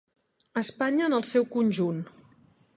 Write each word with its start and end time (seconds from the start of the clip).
Espanya 0.61 1.05
en 1.09 1.17
el 1.19 1.27
seu 1.33 1.47
conjunt. 1.53 2.03